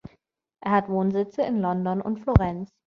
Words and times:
Er 0.61 0.71
hat 0.71 0.89
Wohnsitze 0.89 1.43
in 1.43 1.61
London 1.61 2.01
und 2.01 2.21
Florenz. 2.21 2.71